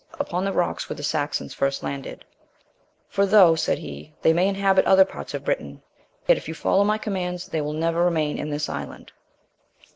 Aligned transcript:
upon 0.19 0.43
the 0.43 0.51
rock 0.51 0.81
where 0.89 0.97
the 0.97 1.03
Saxons 1.03 1.53
first 1.53 1.83
landed; 1.83 2.25
"for 3.07 3.23
though," 3.23 3.53
said 3.53 3.77
he, 3.77 4.11
"they 4.23 4.33
may 4.33 4.47
inhabit 4.47 4.83
other 4.85 5.05
parts 5.05 5.35
of 5.35 5.45
Britain, 5.45 5.83
yet 6.27 6.37
if 6.39 6.47
you 6.47 6.55
follow 6.55 6.83
my 6.83 6.97
commands, 6.97 7.45
they 7.49 7.61
will 7.61 7.71
never 7.73 8.03
remain 8.03 8.39
in 8.39 8.49
this 8.49 8.67
island." 8.67 9.11